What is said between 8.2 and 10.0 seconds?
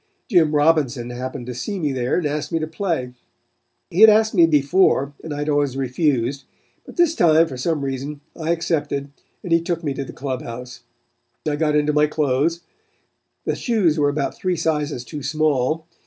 I accepted and he took me